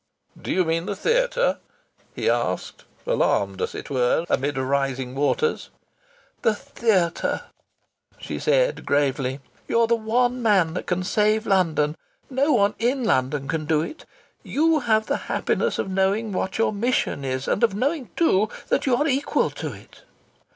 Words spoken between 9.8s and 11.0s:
the one man that